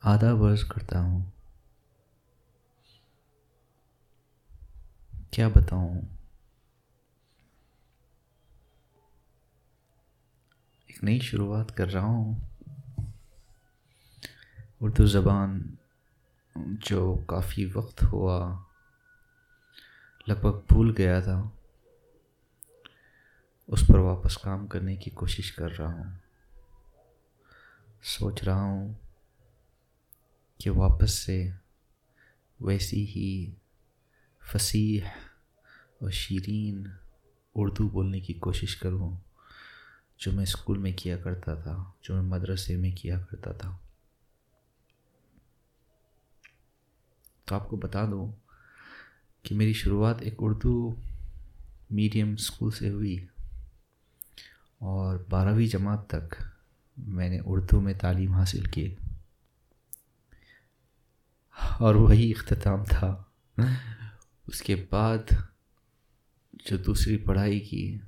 [0.00, 1.30] آدھا برس کرتا ہوں۔
[5.30, 6.00] کیا بتاؤں؟
[10.86, 12.34] ایک نئی شروعات کر رہا ہوں۔
[14.80, 15.74] اردو زبان
[16.56, 18.58] جو کافی وقت ہوا،
[20.26, 21.48] لگ بھگ بھول گیا تھا۔
[23.66, 26.14] اس پر واپس کام کرنے کی کوشش کر رہا ہوں۔
[28.02, 28.94] سوچ رہا ہوں۔
[30.60, 31.50] کہ واپس سے
[32.60, 33.54] ویسی ہی
[34.40, 35.00] فصیح
[36.00, 36.86] اور شیرین
[37.54, 39.16] اردو بولنے کی کوشش کروں
[40.18, 43.76] جو میں اسکول میں کیا کرتا تھا، جو میں مدرسے میں کیا کرتا تھا۔
[47.44, 48.32] تو آپ کو بتا دوں
[49.42, 50.94] کہ میری شروعات ایک اردو
[51.90, 53.26] میڈیم اسکول سے ہوئی
[54.78, 56.34] اور بارہویں جماعت تک
[56.96, 58.94] میں نے اردو میں تعلیم حاصل کی۔
[61.68, 63.22] اور وہی اختتام تھا۔
[64.46, 65.32] اس کے بعد
[66.52, 67.98] جو دوسری پڑھائی کی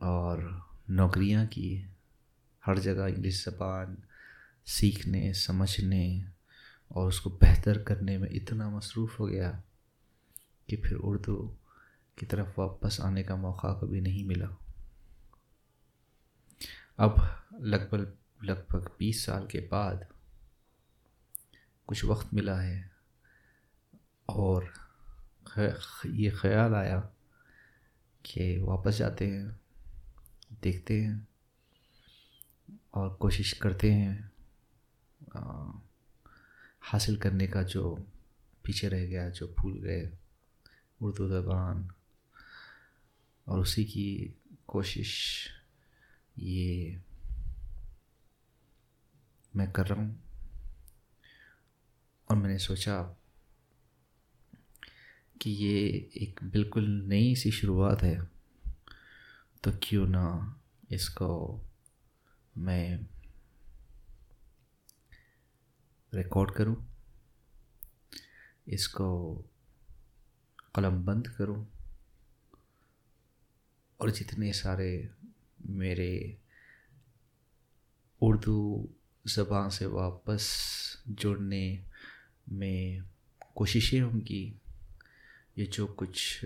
[0.00, 0.38] اور
[0.88, 1.82] نوکریاں کی،
[2.66, 3.94] ہر جگہ انگلش زبان
[4.66, 6.20] سیکھنے، سمجھنے
[6.88, 9.52] اور اس کو بہتر کرنے میں اتنا مصروف ہو گیا
[10.66, 11.54] کہ پھر اردو
[12.16, 14.46] کی طرف واپس آنے کا موقع کبھی نہیں ملا۔
[16.96, 17.10] اب
[17.60, 19.94] لگ بھگ لگ بھگ بیس سال کے بعد
[21.90, 22.82] کچھ وقت ملا ہے
[24.26, 24.62] اور
[26.04, 27.00] یہ خیال آیا
[28.22, 29.48] کہ واپس جاتے ہیں،
[30.64, 31.18] دیکھتے ہیں
[32.90, 34.14] اور کوشش کرتے ہیں
[36.92, 37.96] حاصل کرنے کا جو
[38.62, 40.08] پیچھے رہ گیا، جو بھول گئے،
[41.00, 41.86] اردو زبان
[43.44, 44.32] اور اسی کی
[44.66, 45.12] کوشش
[46.36, 46.96] یہ
[49.54, 50.14] میں کر رہا ہوں۔
[52.30, 53.12] اور میں نے سوچا
[55.40, 58.18] کہ یہ ایک بالکل نئی سی شروعات ہے،
[59.60, 60.26] تو کیوں نہ
[60.88, 61.30] اس کو
[62.56, 62.96] میں
[66.12, 66.74] ریکارڈ کروں،
[68.66, 69.10] اس کو
[70.72, 71.64] قلم بند کروں،
[73.96, 75.02] اور جتنے سارے
[75.58, 76.36] میرے
[78.22, 78.86] اردو
[79.24, 80.50] زبان سے واپس
[81.06, 81.64] جڑنے
[82.46, 82.98] میں
[83.54, 84.52] کوششیں ہوں گی
[85.56, 86.44] یہ جو کچھ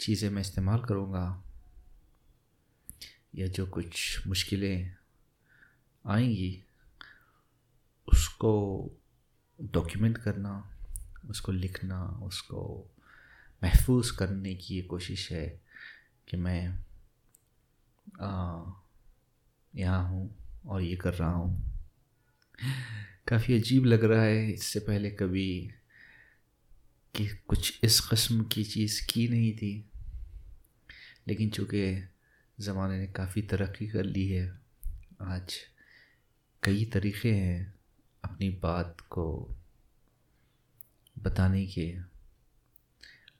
[0.00, 1.40] چیزیں میں استعمال کروں گا،
[3.32, 4.88] یا جو کچھ مشکلیں
[6.04, 6.60] آئیں گی،
[8.08, 8.52] اس کو
[9.58, 10.60] ڈاکیومنٹ کرنا،
[11.28, 12.86] اس کو لکھنا، اس کو
[13.62, 15.46] محفوظ کرنے کی یہ کوشش ہے
[16.26, 16.68] کہ میں
[19.74, 20.28] یہاں ہوں
[20.62, 21.56] اور یہ کر رہا ہوں۔
[23.28, 25.68] کافی عجیب لگ رہا ہے اس سے پہلے کبھی
[27.12, 29.82] کہ کچھ اس قسم کی چیز کی نہیں تھی۔
[31.26, 32.00] لیکن چونکہ
[32.58, 34.50] زمانے نے کافی ترقی کر لی ہے،
[35.18, 35.54] آج
[36.60, 37.64] کئی طریقے ہیں
[38.22, 39.54] اپنی بات کو
[41.16, 41.96] بتانے کے۔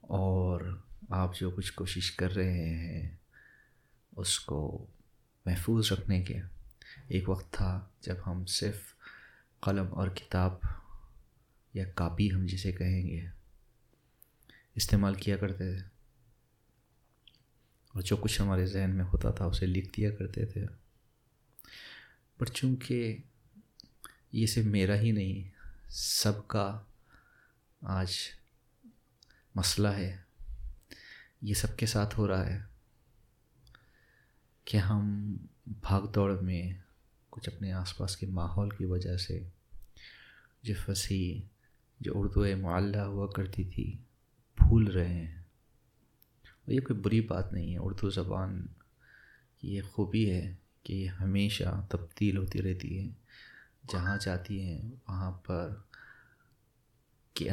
[0.00, 0.80] اور
[1.10, 3.16] آپ جو کچھ کوشش کر رہے ہیں
[4.16, 4.86] اس کو
[5.46, 6.40] محفوظ رکھنے کے۔
[7.08, 8.95] ایک وقت تھا جب ہم صرف
[9.60, 10.52] قلم اور کتاب
[11.74, 13.26] یا کاپی ہم جسے کہیں گے،
[14.74, 15.84] استعمال کیا کرتے تھے۔
[17.88, 20.66] اور جو کچھ ہمارے ذہن میں ہوتا تھا، اسے لکھ دیا کرتے تھے۔
[22.38, 23.16] پر چونکہ
[24.32, 25.50] یہ صرف میرا ہی نہیں،
[25.90, 26.82] سب کا
[27.80, 28.16] آج
[29.54, 30.22] مسئلہ ہے۔
[31.42, 32.58] یہ سب کے ساتھ ہو رہا ہے
[34.64, 35.36] کہ ہم
[35.66, 36.72] بھاگ دوڑ میں
[37.36, 39.48] کچھ اپنے آس پاس کے ماحول کی وجہ سے
[40.62, 41.42] جو پھنسی
[42.00, 43.96] جو اردو معلّہ ہوا کرتی تھی،
[44.56, 45.42] بھول رہے ہیں۔
[46.44, 48.66] اور یہ کوئی بری بات نہیں ہے۔ اردو زبان
[49.60, 53.12] کی یہ خوبی ہے کہ یہ ہمیشہ تبدیل ہوتی رہتی ہے۔
[53.92, 55.74] جہاں جاتی ہیں، وہاں پر
[57.34, 57.48] کی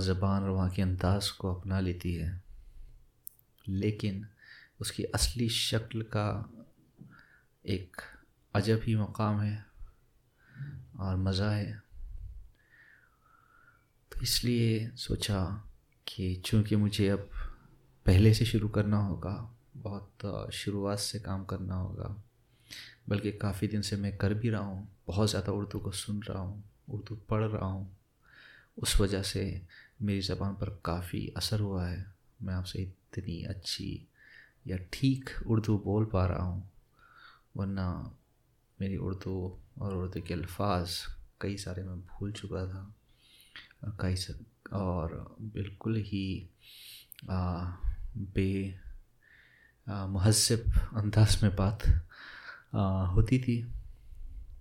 [0.00, 2.38] زبان اور وہاں کے انداز کو اپنا لیتی ہے۔
[3.66, 4.22] لیکن
[4.80, 6.42] اس کی اصلی شکل کا
[7.62, 7.96] ایک
[8.54, 9.56] عجب ہی مقام ہے
[10.92, 11.72] اور مزہ ہے۔
[14.08, 15.44] تو اس لیے سوچا
[16.04, 17.18] کہ چونکہ مجھے اب
[18.04, 19.36] پہلے سے شروع کرنا ہوگا،
[19.82, 22.14] بہت شروعات سے کام کرنا ہوگا،
[23.08, 26.40] بلکہ کافی دن سے میں کر بھی رہا ہوں، بہت زیادہ اردو کو سن رہا
[26.40, 27.84] ہوں، اردو پڑھ رہا ہوں،
[28.76, 29.60] اس وجہ سے
[30.00, 32.02] میری زبان پر کافی اثر ہوا ہے۔
[32.40, 34.04] میں آپ سے اتنی اچھی
[34.64, 36.60] یا ٹھیک اردو بول پا رہا ہوں،
[37.54, 37.86] ورنہ
[38.80, 40.90] میری اردو اور اردو کے الفاظ
[41.38, 42.90] کئی سارے میں بھول چکا تھا
[43.98, 44.14] کئی
[44.70, 45.10] اور
[45.52, 46.46] بالکل ہی
[48.14, 48.70] بے
[49.86, 51.88] مہذب انداز میں بات
[53.12, 53.62] ہوتی تھی۔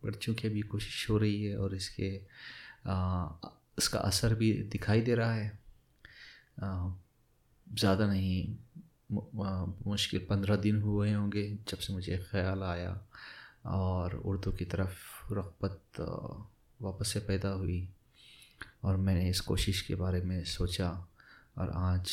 [0.01, 2.19] پر چونکہ ابھی کوشش ہو رہی ہے اور اس کے
[3.77, 5.49] اس کا اثر بھی دکھائی دے رہا ہے
[7.77, 8.73] زیادہ نہیں
[9.85, 12.93] مشکل پندرہ دن ہوئے ہوں گے جب سے مجھے خیال آیا۔
[13.61, 14.93] اور اردو کی طرف
[15.31, 16.01] رغبت
[16.81, 17.85] واپس سے پیدا ہوئی
[18.81, 20.89] اور میں نے اس کوشش کے بارے میں سوچا
[21.53, 22.09] اور آج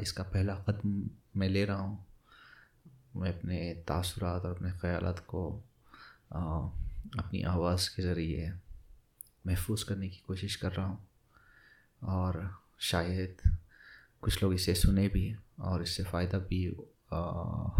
[0.00, 1.02] اس کا پہلا قدم
[1.34, 1.96] میں لے رہا ہوں۔
[3.14, 5.60] میں اپنے تاثرات اور اپنے خیالات کو
[7.14, 8.50] اپنی آواز کے ذریعے
[9.44, 10.96] محفوظ کرنے کی کوشش کر رہا ہوں
[12.00, 12.34] اور
[12.78, 13.48] شاید
[14.20, 16.68] کچھ لوگ اسے سنے بھی اور اس سے فائدہ بھی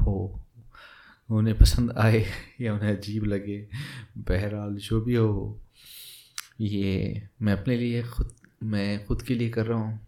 [0.06, 0.36] ہو۔
[1.28, 2.24] انہیں پسند آئے
[2.58, 3.66] یا انہیں عجیب لگے،
[4.16, 5.58] بہرحال جو بھی ہو،
[6.58, 8.26] یہ میں اپنے لیے خود،
[8.60, 9.98] میں خود کے لیے کر رہا ہوں۔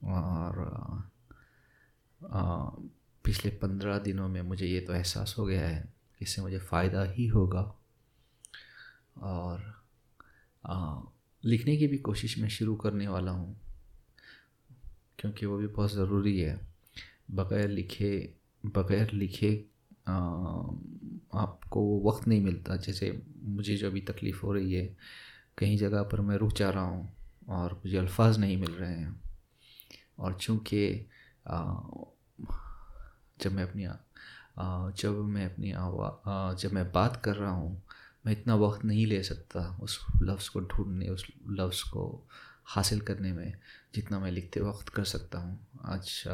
[0.00, 0.54] اور
[3.22, 5.82] پچھلے پندرہ دنوں میں مجھے یہ تو احساس ہو گیا ہے
[6.18, 7.72] کہ اس سے مجھے فائدہ ہی ہوگا۔
[9.14, 9.58] اور
[11.44, 13.54] لکھنے کی بھی کوشش میں شروع کرنے والا ہوں،
[15.16, 16.56] کیونکہ وہ بھی بہت ضروری ہے۔
[17.28, 18.26] بغیر لکھے
[18.64, 19.62] بغیر لکھے
[20.06, 24.94] آپ کو وہ وقت نہیں ملتا، جیسے مجھے جو ابھی تکلیف ہو رہی ہے،
[25.56, 27.06] کہیں جگہ پر میں رک جا رہا ہوں
[27.46, 29.10] اور مجھے الفاظ نہیں مل رہے ہیں۔
[30.16, 31.04] اور چونکہ
[33.38, 33.86] جب میں اپنی
[35.02, 35.72] جب میں اپنی
[36.58, 37.76] جب میں بات کر رہا ہوں،
[38.24, 42.20] میں اتنا وقت نہیں لے سکتا اس لفظ کو ڈھونڈنے، اس لفظ کو
[42.76, 43.52] حاصل کرنے میں
[43.92, 46.28] جتنا میں لکھتے وقت کر سکتا ہوں۔ آج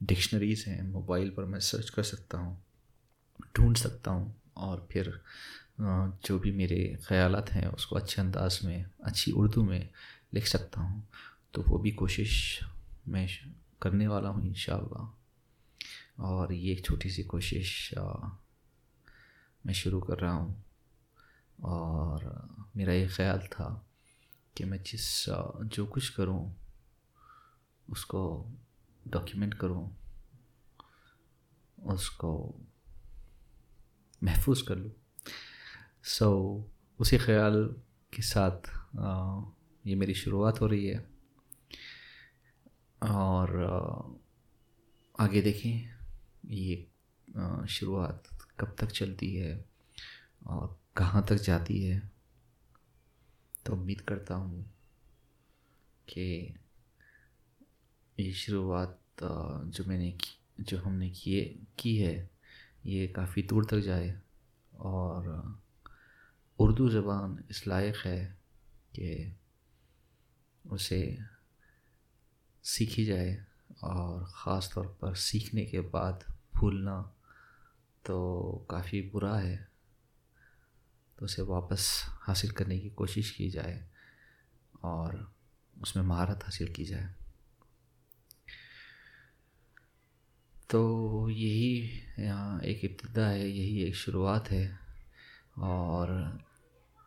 [0.00, 2.54] ڈکشنریز ہیں، موبائل پر میں سرچ کر سکتا ہوں۔
[3.52, 5.10] ڈھونڈ سکتا ہوں اور پھر
[6.22, 9.88] جو بھی میرے خیالات ہیں، اس کو اچھے انداز میں، اچھی اردو میں
[10.32, 11.02] لکھ سکتا ہوں۔
[11.50, 12.62] تو وہ بھی کوشش
[13.06, 13.26] میں
[13.78, 15.02] کرنے والا ہوں انشاءاللہ۔
[16.16, 17.94] اور یہ ایک چھوٹی سی کوشش
[19.64, 20.54] میں شروع کر رہا ہوں۔
[21.56, 22.18] اور
[22.74, 23.80] میرا یہ خیال تھا
[24.54, 25.28] کہ میں جس
[25.62, 26.50] جو کچھ کروں،
[27.88, 28.46] اس کو
[29.06, 29.90] ڈاکیومنٹ کروں،
[31.76, 32.56] اس کو
[34.22, 34.90] محفوظ کر لوں
[36.02, 36.60] سو
[36.98, 37.74] اسی خیال
[38.10, 38.70] کے ساتھ
[39.84, 40.98] یہ میری شروعات ہو رہی ہے۔
[42.98, 43.48] اور
[45.18, 45.88] آگے دیکھیں،
[46.42, 46.84] یہ
[47.68, 49.62] شروعات کب تک چلتی ہے
[50.38, 52.00] اور کہاں تک جاتی ہے۔
[53.62, 54.62] تو امید کرتا ہوں
[56.06, 56.48] کہ
[58.16, 59.24] یہ شروعات
[59.64, 60.12] جو میں نے
[60.58, 62.26] جو ہم نے کیے، کی ہے
[62.88, 64.20] یہ کافی دور تک جائے
[64.70, 65.42] اور
[66.58, 68.34] اردو زبان اس لائق ہے
[68.92, 69.30] کہ
[70.64, 71.16] اسے
[72.62, 73.36] سیکھی جائے
[73.80, 77.02] اور خاص طور پر سیکھنے کے بعد بھولنا
[78.02, 79.64] تو کافی برا ہے۔
[81.16, 83.86] تو اسے واپس حاصل کرنے کی کوشش کی جائے
[84.72, 85.12] اور
[85.80, 87.27] اس میں مہارت حاصل کی جائے۔
[90.68, 92.00] تو یہی
[92.62, 94.74] ایک ابتدا ہے، یہی ایک شروعات ہے۔
[95.54, 96.08] اور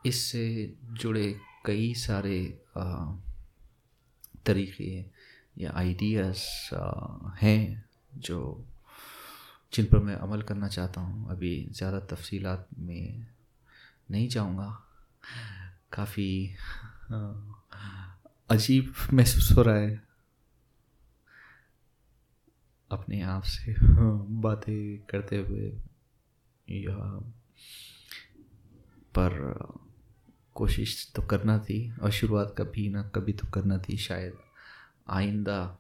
[0.03, 2.51] اس سے جڑے کئی سارے
[4.43, 5.03] طریقے
[5.55, 6.37] یا آئیڈیاز
[7.43, 7.75] ہیں
[8.11, 8.63] جو،
[9.71, 13.25] جن پر میں عمل کرنا چاہتا ہوں۔ ابھی زیادہ تفصیلات میں
[14.09, 14.75] نہیں جاؤں گا۔
[15.89, 16.53] کافی
[18.49, 20.10] عجیب محسوس ہو رہا ہے۔
[22.91, 23.73] اپنے آپ سے
[24.41, 25.71] باتیں کرتے ہوئے
[26.67, 27.19] یا
[29.13, 29.53] پر
[30.53, 34.33] کوشش تو کرنا تھی اور شروعات کبھی نہ کبھی تو کرنا تھی شاید۔
[35.05, 35.75] آئندہ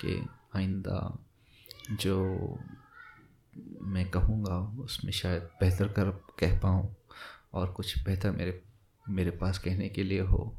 [0.00, 0.20] کہ
[0.52, 1.08] آئندہ
[1.90, 2.38] جو
[3.80, 6.88] میں کہوں گا اس میں شاید بہتر کر کہہ پاؤں
[7.50, 8.60] اور کچھ بہتر میرے
[9.06, 10.50] میرے پاس کہنے کے لیے ہو۔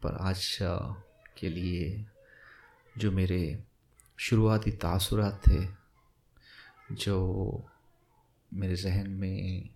[0.00, 0.62] پر آج
[1.34, 2.04] کے لیے
[2.96, 3.56] جو میرے
[4.18, 5.66] شروعاتی تاثرات تھے
[6.90, 7.56] جو
[8.52, 9.68] میرے ذہن میں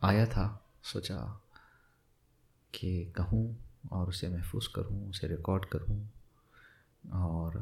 [0.00, 1.24] آیا تھا۔ سوچا
[2.72, 3.52] کہ کہوں
[3.88, 6.04] اور اسے محفوظ کروں، اسے ریکارڈ کروں
[7.10, 7.52] اور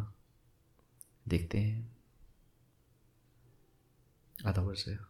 [1.24, 1.82] دیکھتے ہیں۔
[4.44, 5.09] آدھا سے